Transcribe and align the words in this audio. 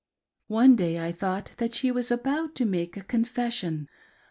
One 0.47 0.75
day 0.75 0.97
I 0.97 1.11
thought 1.11 1.51
that 1.57 1.75
she 1.75 1.91
was 1.91 2.09
about 2.09 2.55
to 2.55 2.65
make 2.65 2.97
a 2.97 3.03
confession. 3.03 3.87